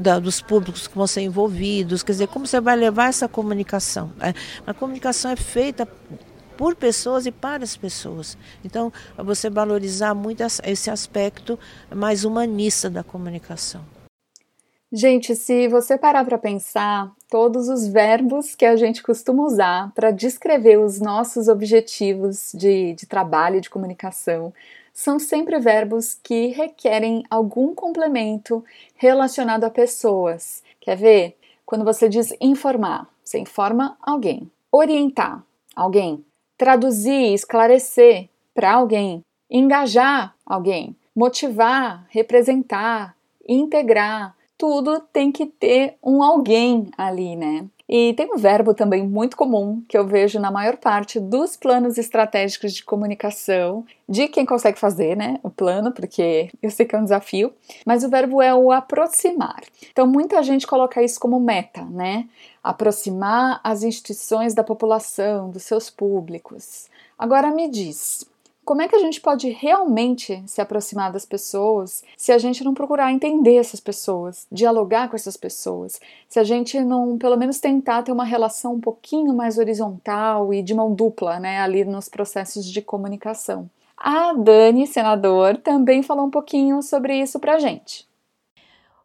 da, 0.00 0.18
dos 0.18 0.40
públicos 0.40 0.88
que 0.88 0.96
vão 0.96 1.06
ser 1.06 1.20
envolvidos, 1.20 2.02
quer 2.02 2.12
dizer, 2.12 2.28
como 2.28 2.46
você 2.46 2.60
vai 2.60 2.74
levar 2.74 3.08
essa 3.08 3.28
comunicação. 3.28 4.10
Né? 4.16 4.34
A 4.66 4.74
comunicação 4.74 5.30
é 5.30 5.36
feita 5.36 5.86
por 6.58 6.74
pessoas 6.74 7.24
e 7.24 7.30
para 7.30 7.62
as 7.62 7.76
pessoas. 7.76 8.36
Então, 8.64 8.92
você 9.16 9.48
valorizar 9.48 10.12
muito 10.12 10.42
esse 10.42 10.90
aspecto 10.90 11.56
mais 11.94 12.24
humanista 12.24 12.90
da 12.90 13.04
comunicação. 13.04 13.80
Gente, 14.90 15.36
se 15.36 15.68
você 15.68 15.96
parar 15.96 16.24
para 16.24 16.36
pensar, 16.36 17.12
todos 17.30 17.68
os 17.68 17.86
verbos 17.86 18.56
que 18.56 18.64
a 18.64 18.74
gente 18.74 19.02
costuma 19.02 19.44
usar 19.44 19.92
para 19.94 20.10
descrever 20.10 20.78
os 20.78 20.98
nossos 20.98 21.46
objetivos 21.46 22.50
de, 22.52 22.94
de 22.94 23.06
trabalho 23.06 23.60
de 23.60 23.70
comunicação 23.70 24.52
são 24.92 25.18
sempre 25.20 25.60
verbos 25.60 26.18
que 26.20 26.48
requerem 26.48 27.22
algum 27.30 27.72
complemento 27.72 28.64
relacionado 28.96 29.62
a 29.62 29.70
pessoas. 29.70 30.64
Quer 30.80 30.96
ver? 30.96 31.36
Quando 31.64 31.84
você 31.84 32.08
diz 32.08 32.34
informar, 32.40 33.06
você 33.22 33.38
informa 33.38 33.96
alguém. 34.02 34.50
Orientar, 34.72 35.44
alguém 35.76 36.24
traduzir, 36.58 37.32
esclarecer 37.32 38.28
para 38.52 38.72
alguém, 38.72 39.22
engajar 39.48 40.34
alguém, 40.44 40.94
motivar, 41.14 42.04
representar, 42.10 43.16
integrar. 43.48 44.36
Tudo 44.58 45.00
tem 45.00 45.30
que 45.30 45.46
ter 45.46 45.96
um 46.02 46.22
alguém 46.22 46.90
ali, 46.98 47.36
né? 47.36 47.64
E 47.88 48.12
tem 48.14 48.30
um 48.30 48.36
verbo 48.36 48.74
também 48.74 49.06
muito 49.06 49.36
comum 49.36 49.82
que 49.88 49.96
eu 49.96 50.06
vejo 50.06 50.38
na 50.38 50.50
maior 50.50 50.76
parte 50.76 51.18
dos 51.18 51.56
planos 51.56 51.96
estratégicos 51.96 52.74
de 52.74 52.84
comunicação, 52.84 53.84
de 54.06 54.28
quem 54.28 54.44
consegue 54.44 54.78
fazer, 54.78 55.16
né, 55.16 55.40
o 55.42 55.48
plano, 55.48 55.90
porque 55.90 56.50
eu 56.62 56.70
sei 56.70 56.84
que 56.84 56.94
é 56.94 56.98
um 56.98 57.04
desafio, 57.04 57.52
mas 57.86 58.04
o 58.04 58.10
verbo 58.10 58.42
é 58.42 58.54
o 58.54 58.70
aproximar. 58.70 59.62
Então 59.90 60.06
muita 60.06 60.42
gente 60.42 60.66
coloca 60.66 61.02
isso 61.02 61.18
como 61.18 61.40
meta, 61.40 61.82
né? 61.84 62.28
Aproximar 62.62 63.60
as 63.64 63.82
instituições 63.82 64.52
da 64.52 64.62
população, 64.62 65.50
dos 65.50 65.62
seus 65.62 65.88
públicos. 65.88 66.88
Agora 67.18 67.50
me 67.50 67.70
diz, 67.70 68.24
como 68.68 68.82
é 68.82 68.86
que 68.86 68.94
a 68.94 68.98
gente 68.98 69.18
pode 69.18 69.48
realmente 69.48 70.42
se 70.46 70.60
aproximar 70.60 71.10
das 71.10 71.24
pessoas 71.24 72.04
se 72.18 72.30
a 72.30 72.36
gente 72.36 72.62
não 72.62 72.74
procurar 72.74 73.10
entender 73.10 73.54
essas 73.54 73.80
pessoas, 73.80 74.46
dialogar 74.52 75.08
com 75.08 75.16
essas 75.16 75.38
pessoas, 75.38 75.98
se 76.28 76.38
a 76.38 76.44
gente 76.44 76.78
não, 76.78 77.16
pelo 77.16 77.38
menos, 77.38 77.60
tentar 77.60 78.02
ter 78.02 78.12
uma 78.12 78.26
relação 78.26 78.74
um 78.74 78.80
pouquinho 78.80 79.32
mais 79.32 79.56
horizontal 79.56 80.52
e 80.52 80.62
de 80.62 80.74
mão 80.74 80.92
dupla, 80.92 81.40
né, 81.40 81.60
ali 81.60 81.82
nos 81.82 82.10
processos 82.10 82.66
de 82.66 82.82
comunicação? 82.82 83.70
A 83.96 84.34
Dani, 84.34 84.86
senador, 84.86 85.56
também 85.56 86.02
falou 86.02 86.26
um 86.26 86.30
pouquinho 86.30 86.82
sobre 86.82 87.18
isso 87.18 87.40
pra 87.40 87.58
gente. 87.58 88.06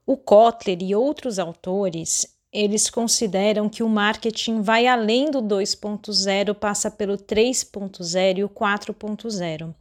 O 0.06 0.18
Kotler 0.18 0.80
e 0.82 0.94
outros 0.94 1.40
autores 1.40 2.33
eles 2.54 2.90
consideram 2.90 3.68
que 3.68 3.82
o 3.82 3.90
marketing 3.90 4.62
vai 4.62 4.86
além 4.86 5.32
do 5.32 5.42
2.0, 5.42 6.54
passa 6.54 6.92
pelo 6.92 7.18
3.0 7.18 8.38
e 8.38 8.44
o 8.44 8.50
4.0. 8.50 9.74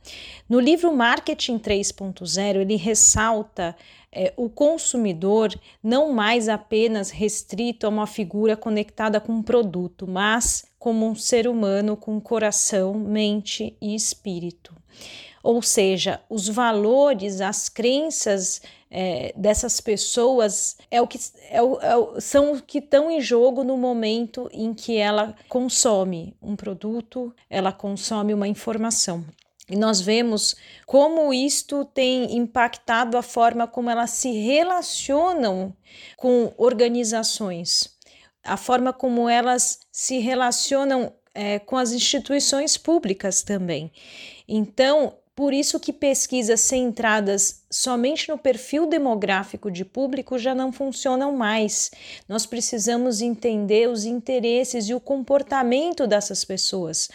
No 0.49 0.59
livro 0.59 0.97
Marketing 0.97 1.59
3.0, 1.59 2.57
ele 2.57 2.77
ressalta 2.77 3.77
é, 4.11 4.33
o 4.37 4.49
consumidor 4.49 5.55
não 5.83 6.13
mais 6.13 6.49
apenas 6.49 7.11
restrito 7.11 7.87
a 7.87 7.91
uma 7.91 8.07
figura 8.07 8.57
conectada 8.57 9.21
com 9.21 9.33
um 9.33 9.43
produto, 9.43 10.07
mas 10.07 10.65
como 10.79 11.07
um 11.07 11.15
ser 11.15 11.47
humano 11.47 11.97
com 11.97 12.21
coração, 12.21 12.95
mente 12.95 13.77
e 13.81 13.95
espírito. 13.95 14.75
Ou 15.43 15.61
seja, 15.61 16.21
os 16.31 16.49
valores, 16.49 17.41
as 17.41 17.69
crenças 17.69 18.63
é, 18.91 19.33
dessas 19.35 19.81
pessoas 19.81 20.77
é 20.91 21.01
o 21.01 21.07
que 21.07 21.19
é 21.51 21.63
o, 21.63 21.81
é 21.81 21.97
o, 21.97 22.21
são 22.21 22.53
o 22.53 22.63
que 22.63 22.79
estão 22.79 23.11
em 23.11 23.21
jogo 23.21 23.65
no 23.65 23.77
momento 23.77 24.51
em 24.53 24.75
que 24.75 24.99
ela 24.99 25.35
consome 25.49 26.37
um 26.43 26.55
produto, 26.55 27.35
ela 27.49 27.73
consome 27.73 28.35
uma 28.35 28.47
informação. 28.47 29.25
E 29.69 29.77
nós 29.77 30.01
vemos 30.01 30.55
como 30.85 31.33
isto 31.33 31.85
tem 31.87 32.37
impactado 32.37 33.17
a 33.17 33.23
forma 33.23 33.67
como 33.67 33.89
elas 33.89 34.11
se 34.11 34.31
relacionam 34.31 35.75
com 36.17 36.53
organizações, 36.59 37.97
a 38.45 38.57
forma 38.59 38.93
como 38.93 39.29
elas 39.29 39.81
se 39.91 40.19
relacionam 40.19 41.13
é, 41.35 41.59
com 41.59 41.79
as 41.79 41.93
instituições 41.93 42.77
públicas 42.77 43.43
também. 43.43 43.91
Então, 44.47 45.15
por 45.35 45.55
isso 45.55 45.81
que 45.81 45.95
pesquisas 45.95 46.61
centradas 46.61 47.63
somente 47.71 48.29
no 48.29 48.37
perfil 48.37 48.87
demográfico 48.87 49.71
de 49.71 49.83
público 49.83 50.39
já 50.39 50.55
não 50.55 50.71
funcionam 50.71 51.33
mais. 51.35 51.91
Nós 52.29 52.45
precisamos 52.45 53.23
entender 53.23 53.89
os 53.89 54.05
interesses 54.05 54.91
e 54.91 54.95
o 54.95 55.01
comportamento 55.01 56.07
dessas 56.07 56.45
pessoas. 56.45 57.09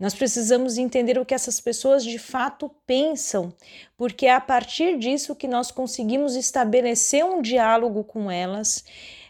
Nós 0.00 0.14
precisamos 0.14 0.78
entender 0.78 1.16
o 1.16 1.24
que 1.24 1.34
essas 1.34 1.60
pessoas 1.60 2.02
de 2.02 2.18
fato 2.18 2.68
pensam, 2.84 3.52
porque 3.96 4.26
é 4.26 4.34
a 4.34 4.40
partir 4.40 4.98
disso 4.98 5.36
que 5.36 5.46
nós 5.46 5.70
conseguimos 5.70 6.34
estabelecer 6.34 7.24
um 7.24 7.40
diálogo 7.40 8.02
com 8.02 8.28
elas 8.28 8.84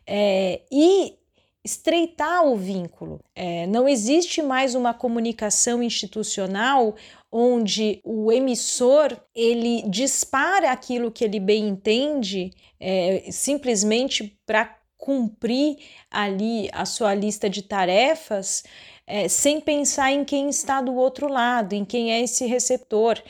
é, 0.07 0.63
e 0.73 1.15
estreitar 1.63 2.47
o 2.47 2.57
vínculo. 2.57 3.21
É, 3.35 3.67
não 3.67 3.87
existe 3.87 4.41
mais 4.41 4.75
uma 4.75 4.95
comunicação 4.95 5.83
institucional 5.83 6.95
onde 7.31 8.01
o 8.05 8.33
emissor 8.33 9.17
ele 9.35 9.83
dispara 9.89 10.71
aquilo 10.73 11.11
que 11.11 11.25
ele 11.25 11.39
bem 11.39 11.69
entende 11.69 12.53
é, 12.79 13.29
simplesmente 13.31 14.39
para 14.45 14.77
cumprir 14.97 15.79
ali 16.11 16.69
a 16.73 16.85
sua 16.85 17.15
lista 17.15 17.49
de 17.49 17.63
tarefas 17.63 18.63
é, 19.07 19.27
sem 19.27 19.61
pensar 19.61 20.13
em 20.13 20.25
quem 20.25 20.49
está 20.49 20.81
do 20.81 20.95
outro 20.95 21.27
lado, 21.27 21.73
em 21.73 21.85
quem 21.85 22.13
é 22.13 22.21
esse 22.21 22.47
receptor. 22.47 23.21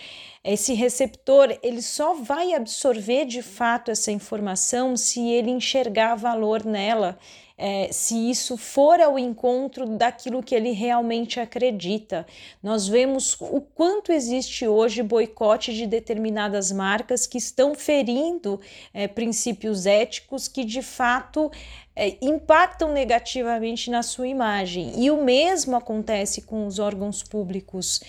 Esse 0.45 0.75
receptor 0.75 1.59
ele 1.63 1.81
só 1.81 2.15
vai 2.15 2.53
absorver 2.53 3.25
de 3.25 3.41
fato 3.43 3.91
essa 3.91 4.13
informação 4.13 4.95
se 4.97 5.27
ele 5.27 5.51
enxergar 5.51 6.17
valor 6.17 6.65
nela 6.65 7.19
é, 7.63 7.93
se 7.93 8.31
isso 8.31 8.57
for 8.57 8.99
ao 9.01 9.19
encontro 9.19 9.87
daquilo 9.87 10.43
que 10.43 10.55
ele 10.55 10.71
realmente 10.71 11.39
acredita. 11.39 12.27
Nós 12.63 12.89
vemos 12.89 13.37
o 13.39 13.61
quanto 13.61 14.11
existe 14.11 14.67
hoje 14.67 15.03
boicote 15.03 15.75
de 15.75 15.87
determinadas 15.87 16.73
marcas 16.73 17.27
que 17.27 17.37
estão 17.37 17.75
ferindo 17.75 18.59
é, 18.95 19.07
princípios 19.07 19.85
éticos 19.85 20.49
que 20.49 20.65
de 20.65 20.81
fato 20.81 21.51
é, 21.95 22.17
impactam 22.23 22.93
negativamente 22.95 23.91
na 23.91 24.03
sua 24.03 24.27
imagem. 24.27 24.95
E 24.97 25.11
o 25.11 25.23
mesmo 25.23 25.77
acontece 25.77 26.41
com 26.41 26.67
os 26.67 26.79
órgãos 26.79 27.23
públicos. 27.23 28.01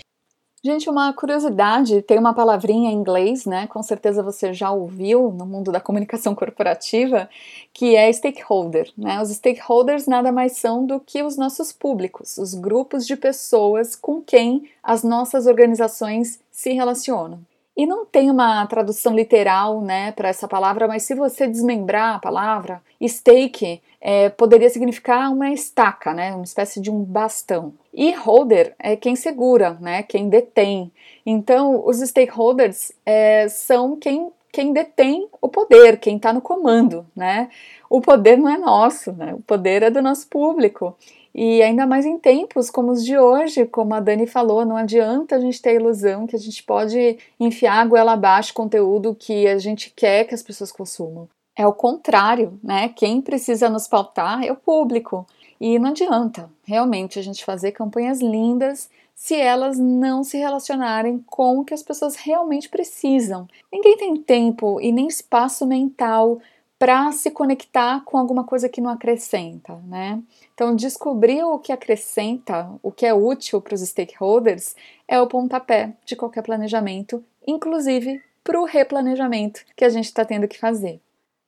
Gente, 0.63 0.87
uma 0.89 1.11
curiosidade, 1.11 2.03
tem 2.03 2.19
uma 2.19 2.35
palavrinha 2.35 2.91
em 2.91 2.93
inglês, 2.93 3.45
né? 3.45 3.65
Com 3.65 3.81
certeza 3.81 4.21
você 4.21 4.53
já 4.53 4.71
ouviu 4.71 5.31
no 5.31 5.43
mundo 5.43 5.71
da 5.71 5.79
comunicação 5.81 6.35
corporativa, 6.35 7.27
que 7.73 7.95
é 7.95 8.11
stakeholder, 8.13 8.91
né? 8.95 9.19
Os 9.21 9.29
stakeholders 9.29 10.05
nada 10.05 10.31
mais 10.31 10.53
são 10.57 10.85
do 10.85 10.99
que 10.99 11.23
os 11.23 11.35
nossos 11.35 11.71
públicos, 11.71 12.37
os 12.37 12.53
grupos 12.53 13.07
de 13.07 13.15
pessoas 13.15 13.95
com 13.95 14.21
quem 14.21 14.69
as 14.83 15.03
nossas 15.03 15.47
organizações 15.47 16.39
se 16.51 16.71
relacionam. 16.73 17.39
E 17.81 17.85
não 17.88 18.05
tem 18.05 18.29
uma 18.29 18.63
tradução 18.67 19.15
literal, 19.15 19.81
né, 19.81 20.11
para 20.11 20.29
essa 20.29 20.47
palavra, 20.47 20.88
mas 20.88 21.01
se 21.01 21.15
você 21.15 21.47
desmembrar 21.47 22.13
a 22.13 22.19
palavra, 22.19 22.79
stake 23.03 23.81
é, 24.00 24.29
poderia 24.29 24.69
significar 24.69 25.33
uma 25.33 25.50
estaca, 25.50 26.13
né, 26.13 26.31
uma 26.31 26.43
espécie 26.43 26.79
de 26.79 26.91
um 26.91 27.03
bastão. 27.03 27.73
E 27.91 28.11
holder 28.11 28.75
é 28.77 28.95
quem 28.95 29.15
segura, 29.15 29.79
né, 29.81 30.03
quem 30.03 30.29
detém. 30.29 30.91
Então, 31.25 31.83
os 31.83 31.97
stakeholders 31.97 32.91
é, 33.03 33.47
são 33.50 33.95
quem 33.95 34.31
quem 34.51 34.73
detém 34.73 35.29
o 35.41 35.47
poder, 35.47 35.97
quem 35.97 36.17
está 36.17 36.33
no 36.33 36.41
comando, 36.41 37.05
né? 37.15 37.50
O 37.89 38.01
poder 38.01 38.38
não 38.38 38.50
é 38.50 38.57
nosso, 38.57 39.13
né? 39.13 39.33
O 39.33 39.39
poder 39.39 39.81
é 39.81 39.89
do 39.89 40.01
nosso 40.01 40.27
público. 40.27 40.93
E 41.33 41.61
ainda 41.61 41.88
mais 41.88 42.05
em 42.05 42.17
tempos 42.17 42.69
como 42.69 42.91
os 42.91 43.05
de 43.05 43.17
hoje, 43.17 43.65
como 43.65 43.93
a 43.93 44.00
Dani 44.00 44.27
falou, 44.27 44.65
não 44.65 44.75
adianta 44.75 45.35
a 45.35 45.39
gente 45.39 45.61
ter 45.61 45.69
a 45.69 45.75
ilusão 45.75 46.27
que 46.27 46.35
a 46.35 46.39
gente 46.39 46.61
pode 46.63 47.17
enfiar 47.39 47.81
a 47.81 47.85
goela 47.85 48.13
abaixo 48.13 48.53
conteúdo 48.53 49.15
que 49.15 49.47
a 49.47 49.57
gente 49.57 49.91
quer 49.95 50.25
que 50.25 50.35
as 50.35 50.43
pessoas 50.43 50.71
consumam. 50.71 51.29
É 51.55 51.65
o 51.65 51.73
contrário, 51.73 52.59
né? 52.63 52.89
Quem 52.89 53.21
precisa 53.21 53.69
nos 53.69 53.88
pautar 53.88 54.43
é 54.43 54.51
o 54.51 54.55
público. 54.55 55.25
E 55.59 55.77
não 55.77 55.89
adianta 55.89 56.50
realmente 56.63 57.19
a 57.19 57.21
gente 57.21 57.45
fazer 57.45 57.71
campanhas 57.71 58.19
lindas 58.19 58.89
se 59.13 59.35
elas 59.35 59.77
não 59.77 60.23
se 60.23 60.38
relacionarem 60.38 61.23
com 61.27 61.59
o 61.59 61.63
que 61.63 61.75
as 61.75 61.83
pessoas 61.83 62.15
realmente 62.15 62.67
precisam. 62.67 63.47
Ninguém 63.71 63.95
tem 63.95 64.15
tempo 64.15 64.81
e 64.81 64.91
nem 64.91 65.07
espaço 65.07 65.65
mental 65.67 66.39
para 66.81 67.11
se 67.11 67.29
conectar 67.29 68.03
com 68.03 68.17
alguma 68.17 68.43
coisa 68.43 68.67
que 68.67 68.81
não 68.81 68.89
acrescenta, 68.89 69.75
né? 69.85 70.19
Então, 70.51 70.75
descobrir 70.75 71.43
o 71.43 71.59
que 71.59 71.71
acrescenta, 71.71 72.71
o 72.81 72.91
que 72.91 73.05
é 73.05 73.13
útil 73.13 73.61
para 73.61 73.75
os 73.75 73.81
stakeholders, 73.81 74.75
é 75.07 75.21
o 75.21 75.27
pontapé 75.27 75.93
de 76.03 76.15
qualquer 76.15 76.41
planejamento, 76.41 77.23
inclusive 77.45 78.19
para 78.43 78.59
o 78.59 78.65
replanejamento 78.65 79.61
que 79.75 79.85
a 79.85 79.89
gente 79.89 80.05
está 80.05 80.25
tendo 80.25 80.47
que 80.47 80.57
fazer. 80.57 81.00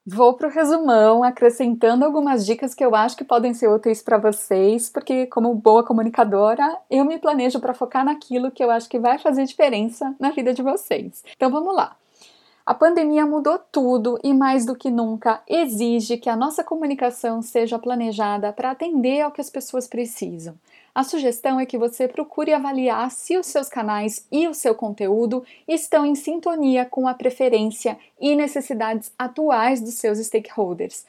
Vou 0.05 0.35
para 0.35 0.49
o 0.49 0.51
resumão, 0.51 1.23
acrescentando 1.23 2.05
algumas 2.05 2.45
dicas 2.45 2.75
que 2.75 2.85
eu 2.85 2.93
acho 2.93 3.17
que 3.17 3.23
podem 3.23 3.55
ser 3.55 3.69
úteis 3.69 4.03
para 4.03 4.19
vocês, 4.19 4.87
porque, 4.87 5.25
como 5.25 5.55
boa 5.55 5.83
comunicadora, 5.83 6.77
eu 6.91 7.03
me 7.03 7.17
planejo 7.17 7.59
para 7.59 7.73
focar 7.73 8.05
naquilo 8.05 8.51
que 8.51 8.63
eu 8.63 8.69
acho 8.69 8.87
que 8.87 8.99
vai 8.99 9.17
fazer 9.17 9.45
diferença 9.45 10.15
na 10.19 10.29
vida 10.29 10.53
de 10.53 10.61
vocês. 10.61 11.23
Então 11.35 11.49
vamos 11.49 11.75
lá. 11.75 11.97
A 12.65 12.73
pandemia 12.73 13.25
mudou 13.25 13.59
tudo 13.59 14.17
e, 14.23 14.33
mais 14.33 14.65
do 14.65 14.73
que 14.73 14.89
nunca, 14.89 15.41
exige 15.45 16.15
que 16.15 16.29
a 16.29 16.35
nossa 16.35 16.63
comunicação 16.63 17.41
seja 17.41 17.77
planejada 17.77 18.53
para 18.53 18.71
atender 18.71 19.19
ao 19.19 19.31
que 19.31 19.41
as 19.41 19.49
pessoas 19.49 19.85
precisam. 19.85 20.55
A 20.95 21.03
sugestão 21.03 21.59
é 21.59 21.65
que 21.65 21.77
você 21.77 22.07
procure 22.07 22.53
avaliar 22.53 23.11
se 23.11 23.37
os 23.37 23.47
seus 23.47 23.67
canais 23.67 24.25
e 24.31 24.47
o 24.47 24.53
seu 24.53 24.73
conteúdo 24.73 25.43
estão 25.67 26.05
em 26.05 26.15
sintonia 26.15 26.85
com 26.85 27.05
a 27.05 27.13
preferência 27.13 27.97
e 28.17 28.33
necessidades 28.33 29.11
atuais 29.19 29.81
dos 29.81 29.95
seus 29.95 30.17
stakeholders. 30.19 31.05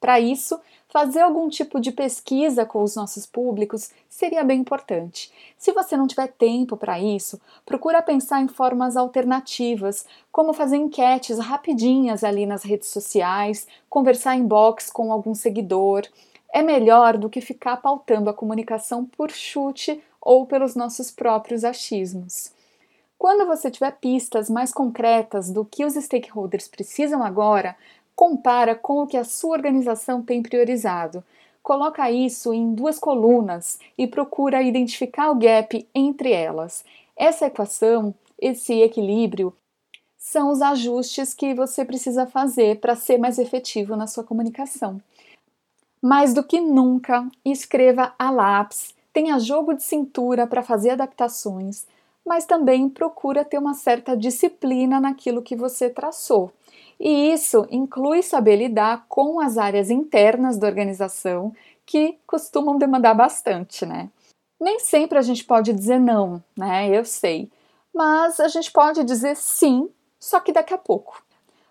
Para 0.00 0.18
isso, 0.18 0.58
fazer 0.96 1.20
algum 1.20 1.46
tipo 1.46 1.78
de 1.78 1.92
pesquisa 1.92 2.64
com 2.64 2.82
os 2.82 2.96
nossos 2.96 3.26
públicos 3.26 3.90
seria 4.08 4.42
bem 4.42 4.60
importante. 4.60 5.30
Se 5.58 5.70
você 5.70 5.94
não 5.94 6.06
tiver 6.06 6.28
tempo 6.28 6.74
para 6.74 6.98
isso, 6.98 7.38
procura 7.66 8.00
pensar 8.00 8.40
em 8.40 8.48
formas 8.48 8.96
alternativas, 8.96 10.06
como 10.32 10.54
fazer 10.54 10.78
enquetes 10.78 11.38
rapidinhas 11.38 12.24
ali 12.24 12.46
nas 12.46 12.62
redes 12.62 12.88
sociais, 12.88 13.66
conversar 13.90 14.36
em 14.36 14.46
box 14.46 14.90
com 14.90 15.12
algum 15.12 15.34
seguidor. 15.34 16.06
É 16.50 16.62
melhor 16.62 17.18
do 17.18 17.28
que 17.28 17.42
ficar 17.42 17.76
pautando 17.76 18.30
a 18.30 18.34
comunicação 18.34 19.04
por 19.04 19.30
chute 19.30 20.02
ou 20.18 20.46
pelos 20.46 20.74
nossos 20.74 21.10
próprios 21.10 21.62
achismos. 21.62 22.52
Quando 23.18 23.46
você 23.46 23.70
tiver 23.70 23.90
pistas 23.98 24.48
mais 24.48 24.72
concretas 24.72 25.50
do 25.50 25.62
que 25.62 25.84
os 25.84 25.92
stakeholders 25.92 26.66
precisam 26.68 27.22
agora, 27.22 27.76
compara 28.16 28.74
com 28.74 29.02
o 29.02 29.06
que 29.06 29.18
a 29.18 29.24
sua 29.24 29.52
organização 29.52 30.22
tem 30.22 30.42
priorizado. 30.42 31.22
Coloca 31.62 32.10
isso 32.10 32.54
em 32.54 32.74
duas 32.74 32.98
colunas 32.98 33.78
e 33.98 34.06
procura 34.06 34.62
identificar 34.62 35.30
o 35.30 35.34
gap 35.34 35.86
entre 35.94 36.32
elas. 36.32 36.82
Essa 37.14 37.46
equação, 37.46 38.14
esse 38.40 38.80
equilíbrio, 38.80 39.52
são 40.16 40.50
os 40.50 40.62
ajustes 40.62 41.34
que 41.34 41.54
você 41.54 41.84
precisa 41.84 42.26
fazer 42.26 42.80
para 42.80 42.96
ser 42.96 43.18
mais 43.18 43.38
efetivo 43.38 43.94
na 43.94 44.06
sua 44.06 44.24
comunicação. 44.24 45.00
Mais 46.00 46.32
do 46.32 46.42
que 46.42 46.60
nunca, 46.60 47.28
escreva 47.44 48.14
a 48.18 48.30
lápis, 48.30 48.94
tenha 49.12 49.38
jogo 49.38 49.74
de 49.74 49.82
cintura 49.82 50.46
para 50.46 50.62
fazer 50.62 50.90
adaptações, 50.90 51.86
mas 52.24 52.44
também 52.44 52.88
procura 52.88 53.44
ter 53.44 53.58
uma 53.58 53.74
certa 53.74 54.16
disciplina 54.16 55.00
naquilo 55.00 55.42
que 55.42 55.56
você 55.56 55.88
traçou. 55.88 56.52
E 56.98 57.32
isso 57.32 57.66
inclui 57.70 58.22
saber 58.22 58.56
lidar 58.56 59.04
com 59.08 59.40
as 59.40 59.58
áreas 59.58 59.90
internas 59.90 60.56
da 60.56 60.66
organização 60.66 61.54
que 61.84 62.18
costumam 62.26 62.78
demandar 62.78 63.14
bastante, 63.14 63.84
né? 63.84 64.10
Nem 64.58 64.78
sempre 64.78 65.18
a 65.18 65.22
gente 65.22 65.44
pode 65.44 65.72
dizer 65.72 66.00
não, 66.00 66.42
né? 66.56 66.88
Eu 66.88 67.04
sei. 67.04 67.50
Mas 67.94 68.40
a 68.40 68.48
gente 68.48 68.72
pode 68.72 69.04
dizer 69.04 69.36
sim, 69.36 69.88
só 70.18 70.40
que 70.40 70.52
daqui 70.52 70.74
a 70.74 70.78
pouco. 70.78 71.22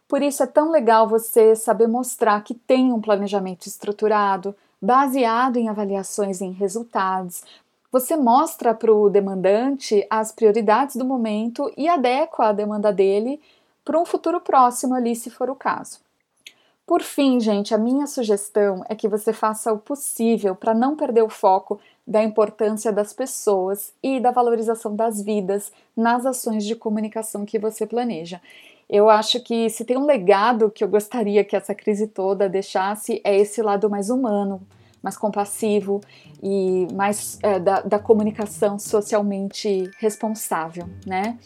Por 0.07 0.21
isso 0.21 0.43
é 0.43 0.47
tão 0.47 0.69
legal 0.69 1.07
você 1.07 1.55
saber 1.55 1.87
mostrar 1.87 2.43
que 2.43 2.53
tem 2.53 2.93
um 2.93 3.01
planejamento 3.01 3.65
estruturado, 3.65 4.55
baseado 4.79 5.57
em 5.57 5.67
avaliações 5.67 6.41
em 6.41 6.51
resultados. 6.51 7.43
Você 7.91 8.15
mostra 8.15 8.73
para 8.73 8.93
o 8.93 9.09
demandante 9.09 10.05
as 10.09 10.31
prioridades 10.31 10.95
do 10.95 11.05
momento 11.05 11.71
e 11.75 11.87
adequa 11.87 12.47
a 12.47 12.53
demanda 12.53 12.93
dele 12.93 13.41
para 13.85 13.99
um 13.99 14.05
futuro 14.05 14.41
próximo 14.41 14.95
ali, 14.95 15.15
se 15.15 15.29
for 15.29 15.49
o 15.49 15.55
caso. 15.55 15.99
Por 16.85 17.01
fim, 17.01 17.39
gente, 17.39 17.73
a 17.73 17.77
minha 17.77 18.05
sugestão 18.05 18.83
é 18.89 18.95
que 18.95 19.07
você 19.07 19.31
faça 19.31 19.71
o 19.71 19.77
possível 19.77 20.55
para 20.55 20.73
não 20.73 20.95
perder 20.95 21.23
o 21.23 21.29
foco 21.29 21.79
da 22.05 22.23
importância 22.23 22.91
das 22.91 23.11
pessoas 23.11 23.91
e 24.03 24.19
da 24.19 24.29
valorização 24.29 24.95
das 24.95 25.21
vidas 25.21 25.71
nas 25.97 26.25
ações 26.25 26.63
de 26.63 26.75
comunicação 26.75 27.45
que 27.45 27.57
você 27.57 27.87
planeja. 27.87 28.39
Eu 28.87 29.09
acho 29.09 29.39
que 29.39 29.67
se 29.69 29.83
tem 29.83 29.97
um 29.97 30.05
legado 30.05 30.69
que 30.69 30.83
eu 30.83 30.87
gostaria 30.87 31.43
que 31.43 31.55
essa 31.55 31.73
crise 31.73 32.05
toda 32.05 32.47
deixasse 32.47 33.19
é 33.23 33.35
esse 33.35 33.63
lado 33.63 33.89
mais 33.89 34.11
humano, 34.11 34.61
mais 35.01 35.17
compassivo 35.17 36.01
e 36.41 36.87
mais 36.93 37.39
é, 37.41 37.59
da, 37.59 37.81
da 37.81 37.97
comunicação 37.97 38.77
socialmente 38.77 39.89
responsável, 39.97 40.87
né? 41.03 41.39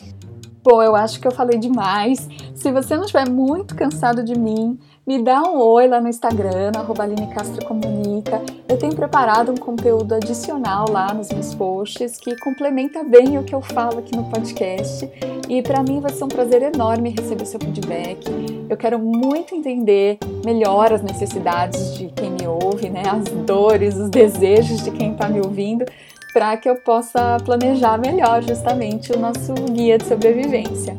Bom, 0.62 0.84
eu 0.84 0.94
acho 0.94 1.22
que 1.22 1.28
eu 1.28 1.32
falei 1.32 1.58
demais. 1.58 2.28
Se 2.54 2.70
você 2.72 2.96
não 2.96 3.04
estiver 3.06 3.30
muito 3.30 3.76
cansado 3.76 4.22
de 4.24 4.38
mim, 4.38 4.78
me 5.08 5.24
dá 5.24 5.42
um 5.42 5.58
oi 5.58 5.88
lá 5.88 6.02
no 6.02 6.10
Instagram, 6.10 6.72
arroba 6.76 7.04
Aline 7.04 7.34
Castro 7.34 7.66
Comunica. 7.66 8.42
Eu 8.68 8.78
tenho 8.78 8.94
preparado 8.94 9.54
um 9.54 9.58
conteúdo 9.58 10.14
adicional 10.14 10.86
lá 10.92 11.14
nos 11.14 11.30
meus 11.30 11.56
posts 11.56 12.18
que 12.18 12.36
complementa 12.42 13.04
bem 13.06 13.38
o 13.38 13.44
que 13.44 13.56
eu 13.56 13.62
falo 13.62 14.00
aqui 14.00 14.16
no 14.16 14.26
podcast. 14.26 15.10
E 15.48 15.62
para 15.62 15.82
mim 15.82 16.02
vai 16.02 16.12
ser 16.12 16.26
um 16.26 16.28
prazer 16.28 16.62
enorme 16.62 17.16
receber 17.18 17.46
seu 17.46 17.60
feedback. 17.60 18.30
Eu 18.70 18.76
quero 18.76 19.00
muito 19.00 19.56
entender 19.56 20.20
melhor 20.46 20.92
as 20.92 21.02
necessidades 21.02 21.98
de 21.98 22.08
quem 22.10 22.32
me 22.32 22.46
ouve, 22.46 22.90
né? 22.90 23.04
As 23.10 23.24
dores, 23.46 23.96
os 23.96 24.10
desejos 24.10 24.84
de 24.84 24.92
quem 24.92 25.14
está 25.14 25.30
me 25.30 25.40
ouvindo 25.40 25.86
para 26.34 26.56
que 26.58 26.70
eu 26.70 26.76
possa 26.76 27.38
planejar 27.44 27.98
melhor 27.98 28.42
justamente 28.42 29.12
o 29.12 29.20
nosso 29.20 29.54
guia 29.72 29.98
de 29.98 30.06
sobrevivência. 30.06 30.98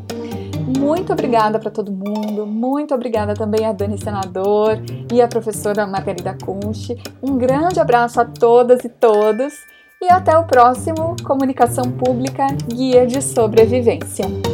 Muito 0.78 1.12
obrigada 1.12 1.58
para 1.58 1.70
todo 1.70 1.90
mundo, 1.90 2.46
muito 2.46 2.94
obrigada 2.94 3.34
também 3.34 3.66
a 3.66 3.72
Dani 3.72 3.98
Senador 3.98 4.80
e 5.12 5.20
a 5.20 5.28
professora 5.28 5.86
Margarida 5.86 6.36
Kunsch. 6.44 6.96
Um 7.22 7.36
grande 7.36 7.80
abraço 7.80 8.20
a 8.20 8.24
todas 8.24 8.84
e 8.84 8.88
todos 8.88 9.52
e 10.00 10.10
até 10.10 10.36
o 10.38 10.44
próximo 10.44 11.16
Comunicação 11.24 11.90
Pública 11.92 12.46
Guia 12.68 13.06
de 13.06 13.20
Sobrevivência. 13.20 14.49